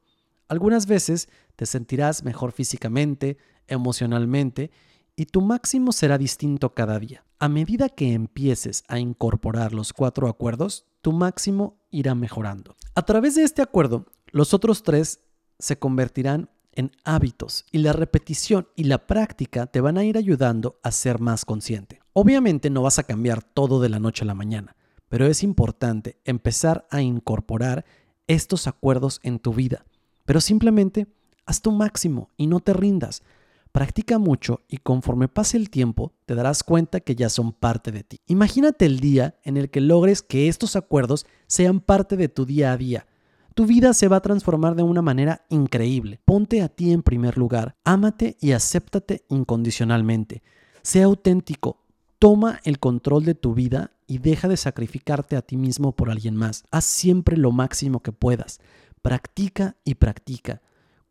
Algunas 0.48 0.86
veces 0.86 1.30
te 1.56 1.66
sentirás 1.66 2.24
mejor 2.24 2.52
físicamente, 2.52 3.38
emocionalmente, 3.68 4.72
y 5.16 5.26
tu 5.26 5.42
máximo 5.42 5.92
será 5.92 6.18
distinto 6.18 6.74
cada 6.74 7.00
día. 7.00 7.24
A 7.40 7.48
medida 7.48 7.90
que 7.90 8.14
empieces 8.14 8.84
a 8.88 9.00
incorporar 9.00 9.74
los 9.74 9.94
cuatro 9.94 10.28
acuerdos, 10.28 10.86
tu 11.02 11.12
máximo 11.12 11.80
irá 11.90 12.16
mejorando. 12.16 12.76
A 12.96 13.04
través 13.04 13.36
de 13.36 13.44
este 13.44 13.62
acuerdo, 13.62 14.06
los 14.32 14.54
otros 14.54 14.84
tres 14.84 15.22
se 15.62 15.78
convertirán 15.78 16.50
en 16.74 16.92
hábitos 17.04 17.66
y 17.72 17.80
la 17.80 17.94
repetición 17.94 18.68
y 18.76 18.86
la 18.86 19.06
práctica 19.06 19.68
te 19.68 19.82
van 19.82 19.98
a 19.98 20.04
ir 20.04 20.18
ayudando 20.18 20.80
a 20.84 20.92
ser 20.92 21.20
más 21.20 21.46
consciente. 21.46 22.02
Obviamente 22.14 22.70
no 22.70 22.82
vas 22.82 23.00
a 23.00 23.04
cambiar 23.04 23.44
todo 23.44 23.80
de 23.80 23.90
la 23.90 24.00
noche 24.00 24.24
a 24.24 24.28
la 24.28 24.34
mañana, 24.34 24.76
pero 25.08 25.28
es 25.28 25.44
importante 25.44 26.18
empezar 26.26 26.88
a 26.90 27.02
incorporar 27.02 27.86
estos 28.28 28.68
acuerdos 28.68 29.20
en 29.24 29.40
tu 29.40 29.54
vida. 29.54 29.86
Pero 30.26 30.42
simplemente 30.42 31.08
haz 31.46 31.62
tu 31.62 31.72
máximo 31.72 32.30
y 32.38 32.48
no 32.48 32.60
te 32.60 32.74
rindas. 32.74 33.22
Practica 33.72 34.20
mucho 34.20 34.62
y 34.68 34.78
conforme 34.78 35.28
pase 35.28 35.58
el 35.58 35.70
tiempo 35.70 36.14
te 36.26 36.36
darás 36.36 36.64
cuenta 36.64 37.00
que 37.00 37.16
ya 37.16 37.30
son 37.30 37.54
parte 37.54 37.92
de 37.92 38.04
ti. 38.04 38.20
Imagínate 38.28 38.86
el 38.86 39.00
día 39.00 39.36
en 39.44 39.56
el 39.58 39.70
que 39.70 39.80
logres 39.80 40.22
que 40.22 40.48
estos 40.48 40.76
acuerdos 40.76 41.26
sean 41.48 41.80
parte 41.80 42.18
de 42.18 42.28
tu 42.28 42.46
día 42.46 42.74
a 42.74 42.78
día 42.78 43.06
tu 43.54 43.66
vida 43.66 43.94
se 43.94 44.08
va 44.08 44.18
a 44.18 44.22
transformar 44.22 44.76
de 44.76 44.84
una 44.84 45.02
manera 45.02 45.46
increíble. 45.50 46.22
Ponte 46.24 46.62
a 46.62 46.70
ti 46.70 46.94
en 46.94 47.04
primer 47.04 47.38
lugar, 47.38 47.76
ámate 47.84 48.38
y 48.40 48.54
acéptate 48.54 49.26
incondicionalmente. 49.30 50.42
Sea 50.82 51.06
auténtico, 51.06 51.84
toma 52.18 52.60
el 52.64 52.80
control 52.80 53.26
de 53.26 53.36
tu 53.36 53.54
vida 53.54 53.92
y 54.08 54.20
deja 54.20 54.48
de 54.48 54.58
sacrificarte 54.58 55.36
a 55.36 55.42
ti 55.42 55.58
mismo 55.58 55.96
por 55.96 56.10
alguien 56.10 56.36
más. 56.36 56.64
Haz 56.72 56.86
siempre 56.86 57.36
lo 57.36 57.52
máximo 57.52 58.02
que 58.02 58.14
puedas. 58.14 58.62
Practica 59.02 59.76
y 59.84 59.96
practica. 59.96 60.62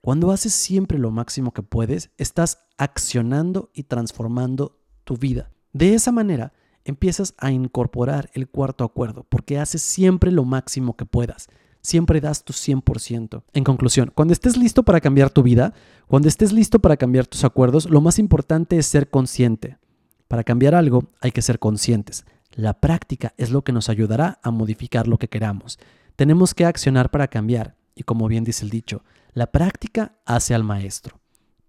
Cuando 0.00 0.30
haces 0.30 0.54
siempre 0.54 0.98
lo 0.98 1.10
máximo 1.10 1.52
que 1.52 1.62
puedes, 1.62 2.10
estás 2.16 2.60
accionando 2.78 3.70
y 3.74 3.82
transformando 3.82 4.78
tu 5.04 5.18
vida. 5.18 5.50
De 5.74 5.92
esa 5.92 6.10
manera, 6.10 6.54
empiezas 6.84 7.34
a 7.36 7.52
incorporar 7.52 8.30
el 8.32 8.48
cuarto 8.48 8.84
acuerdo, 8.84 9.26
porque 9.28 9.58
haces 9.58 9.82
siempre 9.82 10.30
lo 10.32 10.44
máximo 10.46 10.96
que 10.96 11.04
puedas 11.04 11.48
siempre 11.82 12.20
das 12.20 12.44
tu 12.44 12.52
100%. 12.52 13.42
En 13.52 13.64
conclusión, 13.64 14.12
cuando 14.14 14.32
estés 14.32 14.56
listo 14.56 14.82
para 14.82 15.00
cambiar 15.00 15.30
tu 15.30 15.42
vida, 15.42 15.72
cuando 16.06 16.28
estés 16.28 16.52
listo 16.52 16.78
para 16.78 16.96
cambiar 16.96 17.26
tus 17.26 17.44
acuerdos, 17.44 17.88
lo 17.88 18.00
más 18.00 18.18
importante 18.18 18.78
es 18.78 18.86
ser 18.86 19.10
consciente. 19.10 19.78
Para 20.28 20.44
cambiar 20.44 20.74
algo 20.74 21.10
hay 21.20 21.32
que 21.32 21.42
ser 21.42 21.58
conscientes. 21.58 22.24
La 22.52 22.74
práctica 22.74 23.34
es 23.36 23.50
lo 23.50 23.62
que 23.62 23.72
nos 23.72 23.88
ayudará 23.88 24.38
a 24.42 24.50
modificar 24.50 25.08
lo 25.08 25.18
que 25.18 25.28
queramos. 25.28 25.78
Tenemos 26.16 26.54
que 26.54 26.64
accionar 26.64 27.10
para 27.10 27.28
cambiar 27.28 27.76
y 27.94 28.02
como 28.02 28.28
bien 28.28 28.44
dice 28.44 28.64
el 28.64 28.70
dicho, 28.70 29.02
la 29.32 29.52
práctica 29.52 30.16
hace 30.24 30.54
al 30.54 30.64
maestro. 30.64 31.20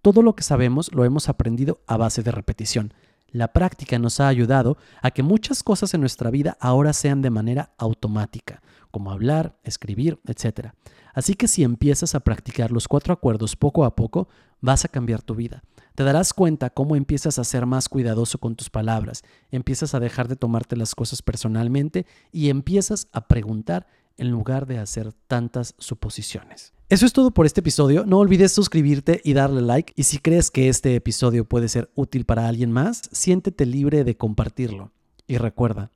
Todo 0.01 0.21
lo 0.23 0.35
que 0.35 0.43
sabemos 0.43 0.91
lo 0.93 1.05
hemos 1.05 1.29
aprendido 1.29 1.81
a 1.85 1.97
base 1.97 2.23
de 2.23 2.31
repetición. 2.31 2.93
La 3.31 3.53
práctica 3.53 3.97
nos 3.97 4.19
ha 4.19 4.27
ayudado 4.27 4.77
a 5.01 5.11
que 5.11 5.23
muchas 5.23 5.63
cosas 5.63 5.93
en 5.93 6.01
nuestra 6.01 6.29
vida 6.29 6.57
ahora 6.59 6.93
sean 6.93 7.21
de 7.21 7.29
manera 7.29 7.73
automática 7.77 8.61
como 8.91 9.11
hablar, 9.11 9.57
escribir, 9.63 10.19
etc. 10.25 10.73
Así 11.13 11.33
que 11.33 11.47
si 11.47 11.63
empiezas 11.63 12.13
a 12.13 12.19
practicar 12.19 12.71
los 12.71 12.88
cuatro 12.88 13.13
acuerdos 13.13 13.55
poco 13.55 13.85
a 13.85 13.95
poco, 13.95 14.27
vas 14.59 14.85
a 14.85 14.89
cambiar 14.89 15.21
tu 15.21 15.33
vida. 15.33 15.63
Te 15.95 16.03
darás 16.03 16.33
cuenta 16.33 16.69
cómo 16.69 16.95
empiezas 16.95 17.39
a 17.39 17.43
ser 17.43 17.65
más 17.65 17.89
cuidadoso 17.89 18.38
con 18.38 18.55
tus 18.55 18.69
palabras, 18.69 19.23
empiezas 19.50 19.93
a 19.93 20.00
dejar 20.00 20.27
de 20.27 20.35
tomarte 20.35 20.77
las 20.77 20.95
cosas 20.95 21.21
personalmente 21.21 22.05
y 22.31 22.50
empiezas 22.50 23.07
a 23.11 23.27
preguntar 23.27 23.88
en 24.17 24.29
lugar 24.29 24.67
de 24.67 24.77
hacer 24.77 25.13
tantas 25.27 25.75
suposiciones. 25.79 26.73
Eso 26.91 27.05
es 27.05 27.13
todo 27.13 27.31
por 27.31 27.45
este 27.45 27.62
episodio. 27.62 28.05
No 28.05 28.17
olvides 28.17 28.51
suscribirte 28.51 29.21
y 29.24 29.31
darle 29.31 29.62
like. 29.62 29.93
Y 29.95 30.03
si 30.03 30.17
crees 30.17 30.51
que 30.51 30.67
este 30.67 30.93
episodio 30.93 31.45
puede 31.45 31.69
ser 31.69 31.89
útil 31.95 32.25
para 32.25 32.50
alguien 32.50 32.69
más, 32.69 33.03
siéntete 33.13 33.65
libre 33.65 34.03
de 34.03 34.17
compartirlo. 34.17 34.91
Y 35.25 35.38
recuerda, 35.38 35.89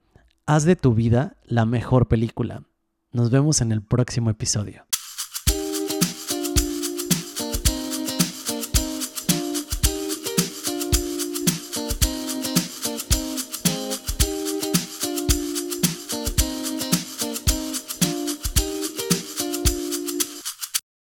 haz 0.46 0.64
de 0.64 0.78
tu 0.78 0.94
vida 0.94 1.36
la 1.44 1.66
mejor 1.66 2.08
película. 2.08 2.64
Nos 3.12 3.30
vemos 3.30 3.60
en 3.60 3.74
el 3.74 3.82
próximo 3.82 4.30
episodio. 4.30 4.86